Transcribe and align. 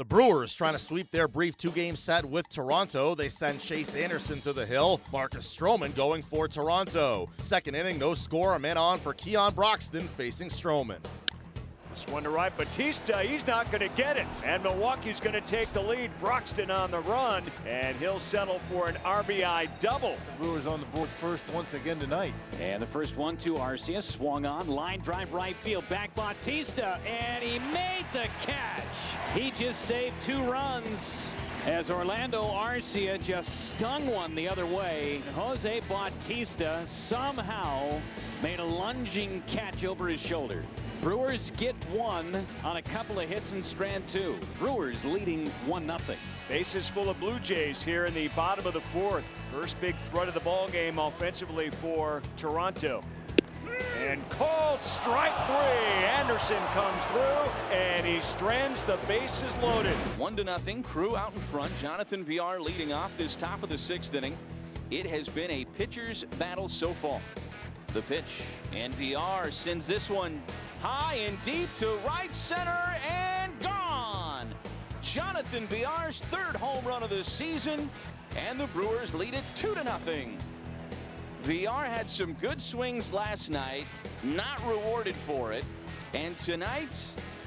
The 0.00 0.06
Brewers 0.06 0.54
trying 0.54 0.72
to 0.72 0.78
sweep 0.78 1.10
their 1.10 1.28
brief 1.28 1.58
two 1.58 1.72
game 1.72 1.94
set 1.94 2.24
with 2.24 2.48
Toronto. 2.48 3.14
They 3.14 3.28
send 3.28 3.60
Chase 3.60 3.94
Anderson 3.94 4.40
to 4.40 4.54
the 4.54 4.64
hill. 4.64 4.98
Marcus 5.12 5.54
Stroman 5.54 5.94
going 5.94 6.22
for 6.22 6.48
Toronto. 6.48 7.28
Second 7.36 7.74
inning, 7.74 7.98
no 7.98 8.14
score. 8.14 8.54
A 8.54 8.58
man 8.58 8.78
on 8.78 8.98
for 8.98 9.12
Keon 9.12 9.52
Broxton 9.52 10.08
facing 10.16 10.48
Stroman. 10.48 11.00
This 12.00 12.10
one 12.10 12.22
to 12.22 12.30
right, 12.30 12.56
Bautista, 12.56 13.18
he's 13.18 13.46
not 13.46 13.70
going 13.70 13.86
to 13.86 13.94
get 13.94 14.16
it. 14.16 14.24
And 14.42 14.62
Milwaukee's 14.62 15.20
going 15.20 15.34
to 15.34 15.42
take 15.42 15.70
the 15.74 15.82
lead. 15.82 16.10
Broxton 16.18 16.70
on 16.70 16.90
the 16.90 17.00
run, 17.00 17.44
and 17.66 17.94
he'll 17.98 18.18
settle 18.18 18.58
for 18.58 18.88
an 18.88 18.94
RBI 19.04 19.68
double. 19.80 20.16
The 20.38 20.44
Brewers 20.44 20.66
on 20.66 20.80
the 20.80 20.86
board 20.86 21.10
first 21.10 21.42
once 21.52 21.74
again 21.74 21.98
tonight. 21.98 22.32
And 22.58 22.82
the 22.82 22.86
first 22.86 23.18
one 23.18 23.36
to 23.38 23.56
Arcia, 23.56 24.02
swung 24.02 24.46
on, 24.46 24.66
line 24.66 25.00
drive 25.00 25.34
right 25.34 25.54
field, 25.56 25.86
back 25.90 26.14
Bautista, 26.14 26.98
and 27.06 27.44
he 27.44 27.58
made 27.58 28.06
the 28.14 28.28
catch. 28.40 29.34
He 29.34 29.50
just 29.50 29.82
saved 29.82 30.14
two 30.22 30.42
runs 30.44 31.34
as 31.66 31.90
Orlando 31.90 32.42
Arcia 32.42 33.22
just 33.22 33.70
stung 33.70 34.06
one 34.06 34.34
the 34.34 34.48
other 34.48 34.66
way. 34.66 35.22
Jose 35.34 35.80
Bautista 35.88 36.80
somehow 36.86 38.00
made 38.42 38.58
a 38.58 38.64
lunging 38.64 39.42
catch 39.46 39.84
over 39.84 40.08
his 40.08 40.20
shoulder. 40.20 40.64
Brewers 41.02 41.50
get 41.56 41.74
one 41.90 42.46
on 42.64 42.76
a 42.76 42.82
couple 42.82 43.18
of 43.20 43.28
hits 43.28 43.52
in 43.52 43.62
strand 43.62 44.06
two. 44.08 44.38
Brewers 44.58 45.04
leading 45.04 45.48
1 45.66 45.86
0. 45.86 45.98
Bases 46.48 46.88
full 46.88 47.08
of 47.08 47.18
Blue 47.20 47.38
Jays 47.38 47.82
here 47.82 48.06
in 48.06 48.14
the 48.14 48.28
bottom 48.28 48.66
of 48.66 48.74
the 48.74 48.80
fourth. 48.80 49.24
First 49.50 49.80
big 49.80 49.96
threat 49.96 50.28
of 50.28 50.34
the 50.34 50.40
ball 50.40 50.68
game 50.68 50.98
offensively 50.98 51.70
for 51.70 52.22
Toronto. 52.36 53.02
And 53.98 54.28
called 54.30 54.82
strike 54.82 55.34
three. 55.46 56.04
Anderson 56.18 56.62
comes 56.72 57.04
through 57.06 57.52
and 57.72 58.06
he 58.06 58.20
strands 58.20 58.82
the 58.82 58.98
bases 59.08 59.56
loaded. 59.58 59.94
One 60.18 60.36
to 60.36 60.44
nothing. 60.44 60.82
Crew 60.82 61.16
out 61.16 61.32
in 61.34 61.40
front. 61.40 61.76
Jonathan 61.78 62.24
Villar 62.24 62.60
leading 62.60 62.92
off 62.92 63.16
this 63.16 63.36
top 63.36 63.62
of 63.62 63.68
the 63.68 63.78
sixth 63.78 64.14
inning. 64.14 64.36
It 64.90 65.06
has 65.06 65.28
been 65.28 65.50
a 65.50 65.64
pitcher's 65.76 66.24
battle 66.38 66.68
so 66.68 66.92
far. 66.92 67.20
The 67.92 68.02
pitch 68.02 68.42
and 68.72 68.94
Villar 68.94 69.50
sends 69.50 69.86
this 69.86 70.10
one 70.10 70.40
high 70.80 71.16
and 71.16 71.40
deep 71.42 71.68
to 71.78 71.88
right 72.06 72.34
center 72.34 72.96
and 73.08 73.52
gone. 73.60 74.48
Jonathan 75.02 75.66
Villar's 75.66 76.20
third 76.22 76.56
home 76.56 76.84
run 76.84 77.02
of 77.02 77.10
the 77.10 77.24
season, 77.24 77.90
and 78.36 78.60
the 78.60 78.66
Brewers 78.68 79.14
lead 79.14 79.34
it 79.34 79.42
two 79.56 79.74
to 79.74 79.82
nothing. 79.82 80.38
Villar 81.42 81.84
had 81.84 82.08
some 82.08 82.34
good 82.34 82.60
swings 82.60 83.12
last 83.12 83.50
night, 83.50 83.86
not 84.22 84.64
rewarded 84.66 85.14
for 85.14 85.52
it, 85.52 85.64
and 86.12 86.36
tonight, 86.36 86.94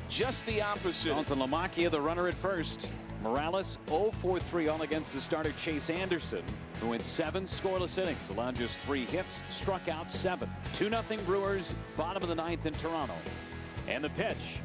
just 0.09 0.45
the 0.45 0.61
opposite. 0.61 1.09
Dalton 1.09 1.39
Lamacchia, 1.39 1.91
the 1.91 2.01
runner 2.01 2.27
at 2.27 2.33
first. 2.33 2.89
Morales 3.21 3.77
0-4-3 3.87 4.73
all 4.73 4.81
against 4.81 5.13
the 5.13 5.21
starter 5.21 5.53
Chase 5.53 5.89
Anderson, 5.89 6.43
who 6.81 6.89
went 6.89 7.03
seven 7.03 7.43
scoreless 7.43 7.97
innings, 7.97 8.29
allowed 8.29 8.55
just 8.55 8.77
three 8.79 9.05
hits, 9.05 9.43
struck 9.49 9.87
out 9.87 10.11
seven. 10.11 10.49
2-0 10.73 11.25
Brewers, 11.25 11.73
bottom 11.95 12.21
of 12.21 12.29
the 12.29 12.35
ninth 12.35 12.65
in 12.65 12.73
Toronto. 12.73 13.15
And 13.87 14.03
the 14.03 14.09
pitch. 14.09 14.59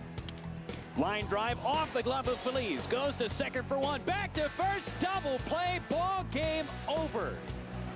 Line 0.96 1.24
drive 1.26 1.64
off 1.64 1.92
the 1.94 2.02
glove 2.02 2.26
of 2.26 2.36
Feliz. 2.38 2.86
Goes 2.88 3.14
to 3.16 3.28
second 3.28 3.66
for 3.66 3.78
one. 3.78 4.00
Back 4.02 4.32
to 4.34 4.48
first. 4.50 4.98
Double 4.98 5.38
play. 5.46 5.80
Ball 5.88 6.26
game 6.32 6.64
over. 6.88 7.34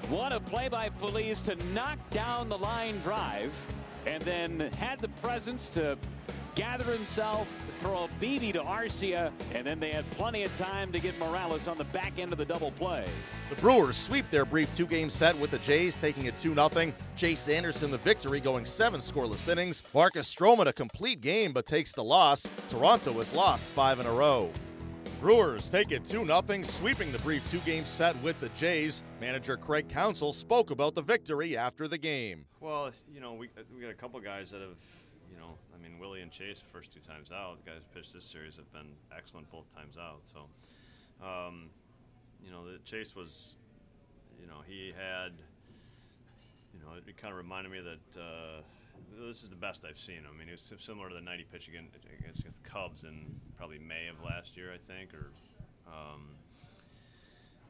What 0.09 0.33
a 0.33 0.41
play 0.41 0.69
by 0.69 0.91
Feliz 0.91 1.41
to 1.43 1.55
knock 1.73 1.99
down 2.11 2.49
the 2.49 2.59
line 2.59 2.99
drive. 3.01 3.53
And 4.07 4.23
then 4.23 4.61
had 4.79 4.99
the 4.99 5.09
presence 5.09 5.69
to 5.71 5.97
gather 6.55 6.85
himself, 6.85 7.49
throw 7.73 8.05
a 8.05 8.09
BB 8.25 8.53
to 8.53 8.63
Arcia, 8.63 9.31
and 9.55 9.67
then 9.67 9.81
they 9.81 9.91
had 9.91 10.09
plenty 10.13 10.43
of 10.43 10.57
time 10.59 10.93
to 10.93 10.99
get 10.99 11.19
Morales 11.19 11.67
on 11.67 11.79
the 11.79 11.85
back 11.85 12.19
end 12.19 12.33
of 12.33 12.39
the 12.39 12.45
double 12.45 12.73
play. 12.73 13.07
The 13.49 13.57
Brewers 13.57 13.97
sweep 13.97 14.29
their 14.31 14.45
brief 14.45 14.75
two 14.77 14.87
game 14.87 15.09
set 15.09 15.37
with 15.39 15.51
the 15.51 15.59
Jays, 15.59 15.97
taking 15.97 16.27
it 16.27 16.39
2 16.39 16.55
0. 16.55 16.93
Chase 17.17 17.49
Anderson 17.49 17.91
the 17.91 17.99
victory, 17.99 18.41
going 18.41 18.65
seven 18.65 19.01
scoreless 19.01 19.49
innings. 19.49 19.83
Marcus 19.95 20.33
Stroman 20.33 20.67
a 20.67 20.73
complete 20.73 21.21
game 21.21 21.53
but 21.53 21.67
takes 21.67 21.93
the 21.93 22.05
loss. 22.05 22.47
Toronto 22.69 23.13
has 23.15 23.33
lost 23.33 23.65
five 23.65 24.01
in 24.01 24.07
a 24.07 24.13
row. 24.13 24.51
Brewers 25.23 25.69
take 25.69 25.93
it 25.93 26.05
2 26.05 26.27
0, 26.27 26.63
sweeping 26.65 27.13
the 27.13 27.19
brief 27.21 27.49
two 27.53 27.61
game 27.61 27.85
set 27.85 28.21
with 28.25 28.41
the 28.41 28.49
Jays. 28.59 29.05
Manager 29.21 29.57
Craig 29.57 29.89
Counsell 29.89 30.33
spoke 30.33 30.73
about 30.73 30.97
the 30.97 31.01
victory 31.01 31.57
after 31.57 31.87
the 31.87 31.97
game. 31.97 32.45
Well, 32.59 32.91
you 33.15 33.21
know, 33.21 33.33
we, 33.33 33.49
we 33.73 33.81
got 33.81 33.93
a 33.93 33.95
couple 33.95 34.19
guys 34.19 34.51
that 34.51 34.61
have, 34.61 34.81
you 35.31 35.37
know, 35.37 35.55
I 35.73 35.81
mean, 35.81 36.01
Willie 36.01 36.23
and 36.23 36.33
Chase, 36.33 36.61
first 36.73 36.93
two 36.93 36.99
times 36.99 37.31
out, 37.31 37.65
the 37.65 37.71
guys 37.71 37.83
pitched 37.95 38.13
this 38.13 38.25
series 38.25 38.57
have 38.57 38.73
been 38.73 38.89
excellent 39.17 39.49
both 39.53 39.73
times 39.77 39.97
out. 39.97 40.23
So, 40.25 40.41
um, 41.25 41.71
you 42.45 42.51
know, 42.51 42.65
the 42.65 42.79
Chase 42.85 43.15
was, 43.15 43.55
you 44.41 44.49
know, 44.49 44.65
he 44.67 44.89
had, 44.89 45.35
you 46.75 46.81
know, 46.81 46.97
it 46.97 47.17
kind 47.17 47.31
of 47.31 47.39
reminded 47.39 47.71
me 47.71 47.79
that 47.79 48.21
uh, 48.21 48.63
this 49.19 49.43
is 49.43 49.49
the 49.49 49.57
best 49.57 49.85
I've 49.89 49.99
seen 49.99 50.17
him. 50.17 50.31
I 50.35 50.39
mean, 50.39 50.49
it 50.49 50.53
was 50.53 50.75
similar 50.79 51.09
to 51.09 51.15
the 51.15 51.21
90 51.21 51.47
pitch 51.53 51.69
against, 51.69 51.97
against 52.19 52.63
the 52.63 52.69
Cubs 52.69 53.05
in 53.05 53.41
probably 53.57 53.79
May 53.79 54.09
of 54.09 54.23
last 54.25 54.57
year, 54.57 54.73
I 54.73 54.79
think, 54.79 55.15
or. 55.15 55.31
Um, 55.87 56.29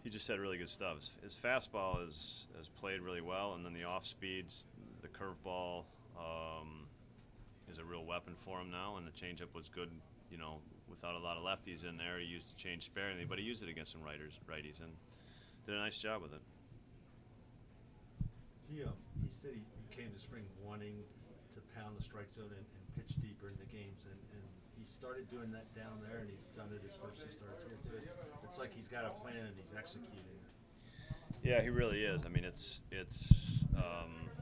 he 0.03 0.10
just 0.10 0.27
had 0.27 0.41
really 0.41 0.59
good 0.59 0.69
stuff. 0.69 0.97
His, 0.97 1.10
his 1.22 1.37
fastball 1.37 2.06
is 2.06 2.47
has 2.59 2.69
played 2.69 3.00
really 3.00 3.21
well, 3.21 3.55
and 3.55 3.65
then 3.65 3.72
the 3.72 3.84
off 3.84 4.05
speeds, 4.06 4.66
the 5.00 5.09
curveball 5.09 5.84
um, 6.19 6.87
is 7.71 7.78
a 7.78 7.84
real 7.84 8.04
weapon 8.04 8.34
for 8.44 8.60
him 8.60 8.71
now, 8.71 8.97
and 8.97 9.06
the 9.06 9.12
changeup 9.12 9.54
was 9.54 9.69
good. 9.69 9.91
You 10.31 10.39
know, 10.39 10.59
without 10.89 11.15
a 11.15 11.19
lot 11.19 11.37
of 11.37 11.44
lefties 11.44 11.89
in 11.89 11.97
there, 11.97 12.19
he 12.19 12.27
used 12.27 12.54
the 12.54 12.60
change 12.60 12.84
sparingly, 12.84 13.25
but 13.25 13.39
he 13.39 13.44
used 13.44 13.62
it 13.62 13.69
against 13.69 13.93
some 13.93 14.03
writers, 14.03 14.39
righties, 14.50 14.81
and 14.81 14.93
did 15.66 15.75
a 15.75 15.78
nice 15.78 15.99
job 15.99 16.22
with 16.22 16.33
it. 16.33 16.41
He, 18.69 18.83
he 19.32 19.41
said 19.41 19.56
he, 19.56 19.65
came 19.93 20.09
to 20.09 20.20
spring 20.20 20.44
wanting 20.65 21.04
to 21.53 21.60
pound 21.76 21.93
the 21.93 22.03
strike 22.03 22.32
zone 22.32 22.48
and, 22.48 22.65
and 22.65 22.84
pitch 22.97 23.12
deeper 23.20 23.53
in 23.53 23.56
the 23.60 23.69
games, 23.69 24.09
and, 24.09 24.16
and 24.32 24.44
he 24.72 24.84
started 24.88 25.28
doing 25.28 25.53
that 25.53 25.69
down 25.76 26.00
there, 26.00 26.25
and 26.25 26.31
he's 26.32 26.48
done 26.56 26.72
it 26.72 26.81
his 26.81 26.97
first 26.97 27.20
two 27.20 27.28
starts 27.28 27.60
here 27.60 27.76
too. 27.84 28.00
It's, 28.00 28.16
it's 28.42 28.59
like 28.59 28.72
he's 28.72 28.88
got 28.88 29.04
a 29.04 29.12
plan 29.21 29.37
and 29.37 29.53
he's 29.54 29.72
executing. 29.76 30.41
Yeah, 31.44 31.60
he 31.60 31.69
really 31.69 32.04
is. 32.04 32.25
I 32.25 32.31
mean, 32.31 32.44
it's 32.44 32.81
it's 32.91 33.65
um, 33.76 34.32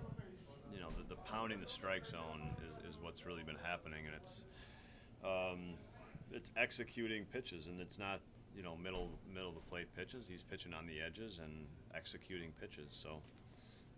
you 0.72 0.78
know 0.78 0.94
the, 0.96 1.02
the 1.14 1.20
pounding 1.22 1.60
the 1.60 1.66
strike 1.66 2.06
zone 2.06 2.54
is, 2.68 2.94
is 2.94 2.98
what's 3.02 3.26
really 3.26 3.42
been 3.42 3.58
happening, 3.62 4.06
and 4.06 4.14
it's 4.14 4.46
um, 5.24 5.74
it's 6.30 6.52
executing 6.56 7.24
pitches, 7.24 7.66
and 7.66 7.80
it's 7.80 7.98
not 7.98 8.20
you 8.54 8.62
know 8.62 8.76
middle 8.76 9.10
middle 9.34 9.48
of 9.48 9.56
the 9.56 9.66
plate 9.66 9.88
pitches. 9.96 10.28
He's 10.30 10.44
pitching 10.44 10.74
on 10.74 10.86
the 10.86 11.00
edges 11.00 11.40
and 11.42 11.66
executing 11.92 12.52
pitches. 12.60 12.94
So 12.94 13.18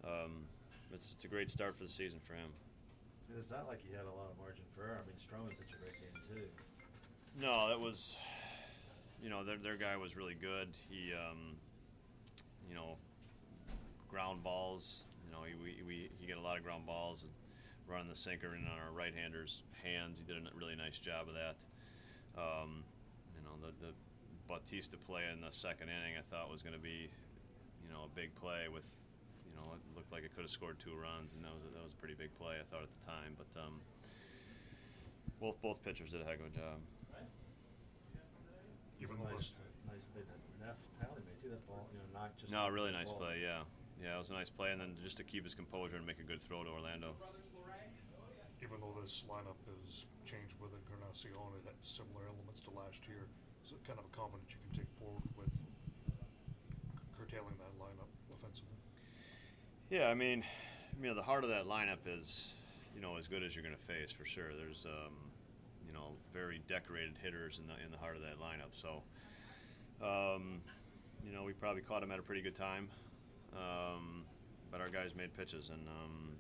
um, 0.04 0.48
it's, 0.92 1.14
it's 1.14 1.24
a 1.24 1.28
great 1.28 1.50
start 1.50 1.76
for 1.76 1.82
the 1.82 1.88
season 1.88 2.20
for 2.24 2.34
him. 2.34 2.50
And 3.28 3.38
it's 3.38 3.50
not 3.50 3.66
like 3.68 3.80
he 3.86 3.94
had 3.94 4.04
a 4.04 4.14
lot 4.14 4.28
of 4.30 4.38
margin 4.38 4.64
for 4.76 4.84
error. 4.84 5.00
I 5.02 5.06
mean, 5.06 5.16
Stroman 5.16 5.50
pitched 5.58 5.74
a 5.74 5.78
great 5.78 5.94
game 6.00 6.22
too. 6.28 6.48
No, 7.40 7.68
that 7.68 7.80
was, 7.80 8.16
you 9.22 9.30
know, 9.30 9.44
their, 9.44 9.56
their 9.56 9.76
guy 9.76 9.96
was 9.96 10.16
really 10.16 10.34
good. 10.34 10.68
He, 10.90 11.12
um, 11.14 11.56
you 12.68 12.74
know, 12.74 12.96
ground 14.08 14.42
balls. 14.42 15.04
You 15.24 15.32
know, 15.32 15.44
he, 15.44 15.54
we, 15.56 15.82
we, 15.86 16.10
he 16.18 16.26
got 16.26 16.36
a 16.36 16.44
lot 16.44 16.58
of 16.58 16.64
ground 16.64 16.84
balls 16.84 17.22
and 17.22 17.32
running 17.88 18.08
the 18.08 18.16
sinker 18.16 18.54
in 18.54 18.66
on 18.66 18.78
our 18.78 18.92
right-handers' 18.92 19.62
hands. 19.82 20.20
He 20.20 20.30
did 20.30 20.42
a 20.42 20.56
really 20.56 20.76
nice 20.76 20.98
job 20.98 21.26
of 21.28 21.34
that. 21.34 21.64
Um, 22.36 22.84
you 23.34 23.42
know, 23.42 23.56
the, 23.60 23.86
the 23.86 23.92
Bautista 24.46 24.96
play 24.96 25.22
in 25.32 25.40
the 25.40 25.50
second 25.50 25.88
inning, 25.88 26.16
I 26.18 26.22
thought 26.30 26.50
was 26.50 26.62
going 26.62 26.74
to 26.74 26.80
be, 26.80 27.08
you 27.82 27.88
know, 27.90 28.04
a 28.04 28.14
big 28.14 28.34
play 28.34 28.68
with 28.72 28.84
know, 29.62 29.78
it 29.78 29.82
looked 29.94 30.10
like 30.10 30.26
it 30.26 30.34
could 30.34 30.42
have 30.42 30.50
scored 30.50 30.78
two 30.82 30.98
runs, 30.98 31.34
and 31.34 31.44
that 31.46 31.54
was 31.54 31.62
a, 31.62 31.70
that 31.70 31.82
was 31.82 31.94
a 31.94 32.00
pretty 32.02 32.18
big 32.18 32.34
play, 32.34 32.58
I 32.58 32.66
thought 32.66 32.82
at 32.82 32.90
the 32.90 33.04
time. 33.06 33.38
But 33.38 33.50
um, 33.54 33.78
both 35.38 35.62
both 35.62 35.78
pitchers 35.86 36.10
did 36.10 36.22
a 36.22 36.26
heck 36.26 36.42
of 36.42 36.50
a 36.50 36.54
job. 36.54 36.82
Even 39.02 39.18
nice, 39.18 39.50
nice 39.90 40.06
play 40.14 40.22
that 40.22 40.38
Neff 40.62 40.78
Talley 40.94 41.26
made 41.26 41.34
too. 41.42 41.50
That 41.50 41.66
ball, 41.66 41.90
you 41.90 41.98
know, 41.98 42.06
not 42.14 42.38
just. 42.38 42.54
No, 42.54 42.70
really 42.70 42.94
nice 42.94 43.10
ball. 43.10 43.26
play. 43.26 43.42
Yeah, 43.42 43.66
yeah, 43.98 44.14
it 44.14 44.18
was 44.22 44.30
a 44.30 44.38
nice 44.38 44.50
play, 44.50 44.70
and 44.70 44.78
then 44.78 44.94
just 45.02 45.18
to 45.18 45.26
keep 45.26 45.42
his 45.42 45.58
composure 45.58 45.98
and 45.98 46.06
make 46.06 46.22
a 46.22 46.26
good 46.26 46.42
throw 46.42 46.62
to 46.62 46.70
Orlando. 46.70 47.18
Even 48.62 48.78
though 48.78 48.94
this 49.02 49.26
lineup 49.26 49.58
has 49.66 50.06
changed 50.22 50.54
with 50.62 50.70
Encarnacion, 50.70 51.34
it 51.58 51.66
had 51.66 51.74
similar 51.82 52.30
elements 52.30 52.62
to 52.62 52.70
last 52.70 53.02
year. 53.10 53.26
Is 53.66 53.74
it 53.74 53.82
kind 53.82 53.98
of 53.98 54.06
a 54.06 54.12
confidence 54.14 54.54
you 54.54 54.62
can 54.62 54.86
take 54.86 54.90
forward 55.02 55.26
with 55.34 55.50
curtailing 57.18 57.58
that 57.58 57.74
lineup 57.82 58.06
offensively? 58.30 58.78
Yeah, 59.92 60.08
I 60.08 60.14
mean, 60.14 60.42
you 61.02 61.06
know, 61.06 61.14
the 61.14 61.22
heart 61.22 61.44
of 61.44 61.50
that 61.50 61.66
lineup 61.66 61.98
is, 62.06 62.56
you 62.96 63.02
know, 63.02 63.18
as 63.18 63.28
good 63.28 63.42
as 63.42 63.54
you're 63.54 63.62
going 63.62 63.76
to 63.76 63.92
face 63.92 64.10
for 64.10 64.24
sure. 64.24 64.48
There's, 64.56 64.86
um, 64.86 65.12
you 65.86 65.92
know, 65.92 66.16
very 66.32 66.62
decorated 66.66 67.12
hitters 67.22 67.60
in 67.60 67.68
the 67.68 67.74
in 67.84 67.92
the 67.92 67.98
heart 67.98 68.16
of 68.16 68.22
that 68.22 68.40
lineup. 68.40 68.72
So, 68.72 69.02
um, 70.00 70.62
you 71.22 71.30
know, 71.30 71.44
we 71.44 71.52
probably 71.52 71.82
caught 71.82 72.02
him 72.02 72.10
at 72.10 72.18
a 72.18 72.22
pretty 72.22 72.40
good 72.40 72.56
time, 72.56 72.88
um, 73.52 74.24
but 74.70 74.80
our 74.80 74.88
guys 74.88 75.14
made 75.14 75.36
pitches, 75.36 75.68
and 75.68 75.86
um, 75.86 76.36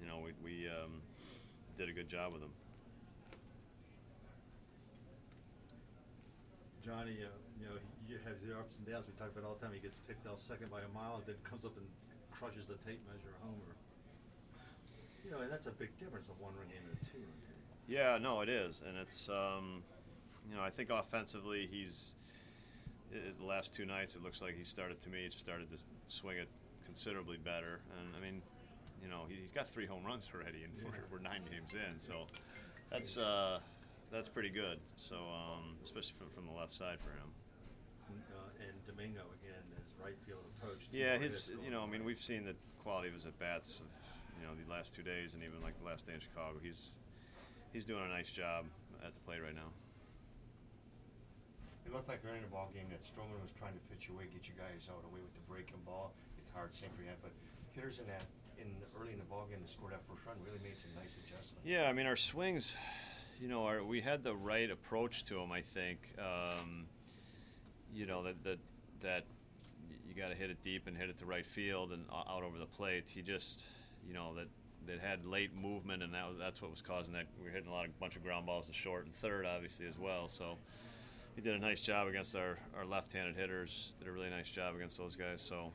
you 0.00 0.08
know, 0.08 0.18
we 0.18 0.32
we 0.42 0.66
um, 0.66 1.02
did 1.78 1.88
a 1.88 1.92
good 1.92 2.08
job 2.08 2.32
with 2.32 2.40
them. 2.40 2.50
Johnny, 6.84 7.14
uh, 7.22 7.30
you 7.60 7.66
know, 7.70 7.78
you 8.08 8.18
have 8.26 8.42
your 8.44 8.58
ups 8.58 8.74
and 8.78 8.90
downs. 8.90 9.06
We 9.06 9.14
talk 9.14 9.30
about 9.30 9.46
all 9.46 9.54
the 9.54 9.64
time. 9.64 9.72
He 9.72 9.78
gets 9.78 9.94
picked 10.08 10.26
off 10.26 10.40
second 10.40 10.68
by 10.68 10.80
a 10.80 10.90
mile 10.92 11.22
and 11.22 11.26
then 11.30 11.36
comes 11.46 11.64
up 11.64 11.76
and 11.76 11.86
crushes 12.40 12.66
the 12.66 12.80
tape 12.88 13.00
measure 13.06 13.36
homer. 13.44 13.76
You 15.24 15.30
know, 15.30 15.40
and 15.40 15.52
that's 15.52 15.66
a 15.66 15.76
big 15.76 15.96
difference 16.00 16.28
of 16.28 16.40
one 16.40 16.54
run 16.56 16.66
game 16.68 16.80
and 16.88 16.96
a 16.96 17.04
two 17.04 17.20
run 17.20 17.36
game. 17.44 17.60
Yeah, 17.86 18.16
no, 18.16 18.40
it 18.40 18.48
is, 18.48 18.82
and 18.86 18.96
it's 18.96 19.28
um, 19.28 19.82
you 20.48 20.56
know 20.56 20.62
I 20.62 20.70
think 20.70 20.90
offensively 20.90 21.68
he's 21.70 22.16
it, 23.12 23.38
the 23.38 23.44
last 23.44 23.74
two 23.74 23.84
nights 23.84 24.14
it 24.14 24.22
looks 24.22 24.40
like 24.40 24.56
he 24.56 24.64
started 24.64 25.00
to 25.02 25.10
me 25.10 25.26
it 25.26 25.32
started 25.32 25.70
to 25.70 25.78
swing 26.06 26.38
it 26.38 26.48
considerably 26.86 27.36
better, 27.36 27.80
and 27.98 28.08
I 28.16 28.20
mean 28.24 28.40
you 29.02 29.08
know 29.08 29.26
he, 29.28 29.42
has 29.42 29.50
got 29.54 29.68
three 29.68 29.86
home 29.86 30.04
runs 30.04 30.26
already, 30.34 30.64
and 30.64 30.72
we're, 30.82 31.18
we're 31.18 31.22
nine 31.22 31.42
games 31.50 31.74
in, 31.74 31.98
so 31.98 32.26
that's 32.90 33.18
uh, 33.18 33.58
that's 34.10 34.28
pretty 34.28 34.50
good. 34.50 34.78
So 34.96 35.16
um, 35.16 35.76
especially 35.84 36.14
from 36.18 36.30
from 36.30 36.46
the 36.46 36.58
left 36.58 36.72
side 36.72 36.98
for 37.00 37.10
him. 37.10 37.28
Uh, 38.10 38.66
and 38.66 38.74
Domingo 38.86 39.22
again 39.42 39.49
right 40.02 40.18
field 40.26 40.40
approach. 40.56 40.88
Yeah, 40.92 41.18
his 41.18 41.50
you 41.64 41.70
know 41.70 41.82
I 41.82 41.86
mean 41.86 42.04
we've 42.04 42.22
seen 42.22 42.44
the 42.44 42.56
quality 42.82 43.08
of 43.08 43.14
his 43.14 43.26
at 43.26 43.38
bats 43.38 43.80
of 43.80 43.86
you 44.40 44.46
know 44.46 44.52
the 44.54 44.68
last 44.70 44.94
two 44.94 45.02
days 45.02 45.34
and 45.34 45.42
even 45.42 45.60
like 45.62 45.78
the 45.78 45.86
last 45.86 46.06
day 46.06 46.14
in 46.14 46.20
Chicago. 46.20 46.56
He's 46.62 46.96
he's 47.72 47.84
doing 47.84 48.02
a 48.04 48.08
nice 48.08 48.30
job 48.30 48.64
at 49.04 49.14
the 49.14 49.20
plate 49.20 49.42
right 49.42 49.54
now. 49.54 49.70
It 51.86 51.92
looked 51.92 52.08
like 52.08 52.22
early 52.24 52.38
in 52.38 52.44
the 52.44 52.54
ball 52.54 52.70
game 52.72 52.86
that 52.90 53.02
Stroman 53.02 53.40
was 53.42 53.50
trying 53.50 53.74
to 53.74 53.82
pitch 53.90 54.08
away, 54.08 54.30
get 54.30 54.46
you 54.46 54.54
guys 54.54 54.86
out 54.86 55.02
away 55.10 55.18
with 55.18 55.34
the 55.34 55.42
breaking 55.50 55.80
ball. 55.84 56.12
It's 56.38 56.52
hard 56.54 56.74
same 56.74 56.90
for 56.96 57.02
him, 57.02 57.16
but 57.20 57.32
hitters 57.72 57.98
in 57.98 58.06
that 58.06 58.22
in 58.60 58.68
early 59.00 59.12
in 59.12 59.18
the 59.18 59.24
ball 59.24 59.46
game 59.50 59.58
to 59.64 59.70
score 59.70 59.90
that 59.90 60.02
first 60.06 60.26
run 60.26 60.36
really 60.44 60.62
made 60.62 60.78
some 60.78 60.90
nice 60.96 61.16
adjustments. 61.16 61.64
Yeah, 61.64 61.88
I 61.88 61.92
mean 61.92 62.06
our 62.06 62.16
swings, 62.16 62.76
you 63.40 63.48
know, 63.48 63.64
our, 63.64 63.82
we 63.82 64.00
had 64.00 64.22
the 64.22 64.34
right 64.34 64.70
approach 64.70 65.24
to 65.26 65.40
him. 65.40 65.50
I 65.50 65.62
think, 65.62 65.98
um, 66.18 66.86
you 67.94 68.06
know, 68.06 68.22
that 68.22 68.44
that 68.44 68.58
that 69.00 69.24
you 70.08 70.20
got 70.20 70.28
to 70.28 70.34
hit 70.34 70.50
it 70.50 70.62
deep 70.62 70.86
and 70.86 70.96
hit 70.96 71.08
it 71.08 71.18
to 71.18 71.26
right 71.26 71.46
field 71.46 71.92
and 71.92 72.04
out 72.12 72.42
over 72.42 72.58
the 72.58 72.66
plate. 72.66 73.08
He 73.08 73.22
just, 73.22 73.66
you 74.06 74.14
know, 74.14 74.34
that 74.34 74.48
that 74.86 75.00
had 75.00 75.24
late 75.24 75.54
movement, 75.54 76.02
and 76.02 76.14
that 76.14 76.26
was, 76.28 76.38
that's 76.38 76.62
what 76.62 76.70
was 76.70 76.80
causing 76.80 77.12
that. 77.12 77.26
We 77.38 77.46
were 77.46 77.52
hitting 77.52 77.68
a 77.68 77.72
lot 77.72 77.86
of 77.86 77.98
bunch 78.00 78.16
of 78.16 78.22
ground 78.22 78.46
balls 78.46 78.68
to 78.68 78.72
short 78.72 79.04
and 79.04 79.14
third, 79.14 79.46
obviously 79.46 79.86
as 79.86 79.98
well. 79.98 80.28
So 80.28 80.56
he 81.36 81.42
did 81.42 81.54
a 81.54 81.58
nice 81.58 81.80
job 81.80 82.08
against 82.08 82.34
our, 82.34 82.58
our 82.76 82.84
left-handed 82.84 83.36
hitters. 83.36 83.94
Did 83.98 84.08
a 84.08 84.12
really 84.12 84.30
nice 84.30 84.50
job 84.50 84.74
against 84.74 84.98
those 84.98 85.16
guys. 85.16 85.42
So 85.42 85.72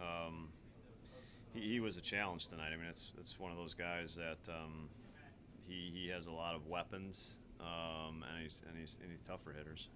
um, 0.00 0.48
he, 1.54 1.60
he, 1.60 1.80
was 1.80 1.96
a 1.96 2.00
challenge 2.00 2.48
tonight. 2.48 2.70
I 2.72 2.76
mean, 2.76 2.88
it's 2.88 3.12
it's 3.18 3.38
one 3.38 3.50
of 3.50 3.56
those 3.56 3.74
guys 3.74 4.16
that 4.16 4.50
um, 4.52 4.88
he 5.68 5.90
he 5.92 6.08
has 6.08 6.26
a 6.26 6.32
lot 6.32 6.54
of 6.54 6.66
weapons, 6.66 7.36
um, 7.60 8.24
and 8.28 8.42
he's 8.42 8.62
and 8.68 8.76
he's 8.78 8.96
and 9.02 9.10
he's 9.10 9.20
tough 9.20 9.42
for 9.42 9.52
hitters. 9.52 9.88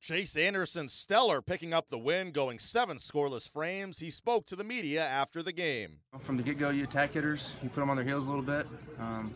Chase 0.00 0.34
Anderson 0.34 0.88
stellar 0.88 1.42
picking 1.42 1.74
up 1.74 1.90
the 1.90 1.98
win, 1.98 2.32
going 2.32 2.58
seven 2.58 2.96
scoreless 2.96 3.48
frames. 3.48 3.98
He 3.98 4.08
spoke 4.08 4.46
to 4.46 4.56
the 4.56 4.64
media 4.64 5.04
after 5.04 5.42
the 5.42 5.52
game. 5.52 5.98
From 6.20 6.38
the 6.38 6.42
get-go, 6.42 6.70
you 6.70 6.84
attack 6.84 7.12
hitters, 7.12 7.52
you 7.62 7.68
put 7.68 7.80
them 7.80 7.90
on 7.90 7.96
their 7.96 8.04
heels 8.04 8.26
a 8.26 8.30
little 8.30 8.44
bit. 8.44 8.66
Um, 8.98 9.34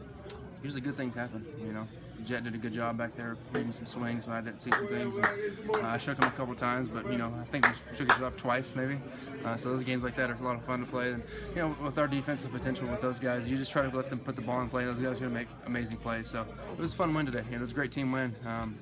usually, 0.62 0.80
good 0.80 0.96
things 0.96 1.14
happen. 1.14 1.44
You 1.60 1.74
know, 1.74 1.86
Jett 2.24 2.44
did 2.44 2.54
a 2.54 2.58
good 2.58 2.72
job 2.72 2.96
back 2.96 3.14
there 3.14 3.36
reading 3.52 3.72
some 3.72 3.84
swings 3.84 4.26
when 4.26 4.36
I 4.36 4.40
didn't 4.40 4.62
see 4.62 4.70
some 4.70 4.88
things. 4.88 5.16
And, 5.16 5.26
uh, 5.26 5.86
I 5.86 5.98
shook 5.98 6.16
him 6.16 6.28
a 6.28 6.32
couple 6.32 6.54
times, 6.54 6.88
but 6.88 7.12
you 7.12 7.18
know, 7.18 7.32
I 7.38 7.44
think 7.44 7.66
we 7.68 7.74
shook 7.94 8.10
him 8.10 8.24
off 8.24 8.38
twice 8.38 8.74
maybe. 8.74 8.98
Uh, 9.44 9.56
so 9.56 9.68
those 9.68 9.84
games 9.84 10.02
like 10.02 10.16
that 10.16 10.30
are 10.30 10.34
a 10.34 10.42
lot 10.42 10.56
of 10.56 10.64
fun 10.64 10.80
to 10.80 10.86
play. 10.86 11.12
And 11.12 11.22
you 11.54 11.60
know, 11.60 11.76
with 11.84 11.98
our 11.98 12.08
defensive 12.08 12.50
potential 12.50 12.88
with 12.88 13.02
those 13.02 13.18
guys, 13.18 13.50
you 13.50 13.58
just 13.58 13.70
try 13.70 13.88
to 13.88 13.94
let 13.94 14.08
them 14.08 14.18
put 14.18 14.34
the 14.34 14.42
ball 14.42 14.62
in 14.62 14.70
play. 14.70 14.86
Those 14.86 14.98
guys 14.98 15.18
are 15.18 15.24
gonna 15.24 15.34
make 15.34 15.48
amazing 15.66 15.98
plays. 15.98 16.30
So 16.30 16.46
it 16.72 16.80
was 16.80 16.94
a 16.94 16.96
fun 16.96 17.12
win 17.12 17.26
today. 17.26 17.42
You 17.44 17.50
know, 17.50 17.56
it 17.58 17.60
was 17.60 17.72
a 17.72 17.74
great 17.74 17.92
team 17.92 18.10
win. 18.10 18.34
Um, 18.46 18.78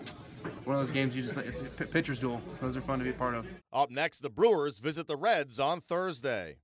one 0.65 0.77
of 0.77 0.83
those 0.83 0.91
games 0.91 1.17
you 1.17 1.23
just 1.23 1.37
it's 1.39 1.63
a 1.63 1.65
pitcher's 1.65 2.21
duel. 2.21 2.41
Those 2.61 2.77
are 2.77 2.81
fun 2.81 2.99
to 2.99 3.05
be 3.05 3.11
a 3.11 3.15
part 3.15 3.35
of. 3.35 3.47
Up 3.73 3.91
next, 3.91 4.21
the 4.21 4.31
Brewers 4.31 4.79
visit 4.79 5.07
the 5.07 5.17
Reds 5.17 5.59
on 5.59 5.81
Thursday. 5.81 6.57